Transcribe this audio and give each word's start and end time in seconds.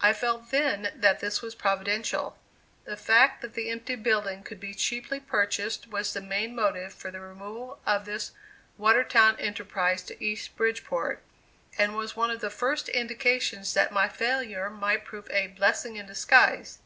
I 0.00 0.12
felt 0.12 0.52
then 0.52 0.92
that 0.94 1.18
this 1.18 1.42
was 1.42 1.56
providential; 1.56 2.38
the 2.84 2.96
fact 2.96 3.42
that 3.42 3.54
the 3.54 3.70
empty 3.70 3.96
building 3.96 4.44
could 4.44 4.60
be 4.60 4.72
cheaply 4.72 5.18
purchased 5.18 5.88
was 5.88 6.12
the 6.12 6.20
main 6.20 6.54
motive 6.54 6.94
for 6.94 7.10
the 7.10 7.18
removal 7.18 7.80
of 7.84 8.04
this 8.04 8.30
Watertown 8.78 9.34
enterprise 9.40 10.04
to 10.04 10.24
East 10.24 10.54
Bridgeport, 10.54 11.24
and 11.76 11.96
was 11.96 12.14
one 12.14 12.30
of 12.30 12.40
the 12.40 12.50
first 12.50 12.88
indications 12.88 13.74
that 13.74 13.90
my 13.90 14.08
failure 14.08 14.70
might 14.70 15.04
prove 15.04 15.28
a 15.32 15.48
"blessing 15.48 15.96
in 15.96 16.06
disguise." 16.06 16.78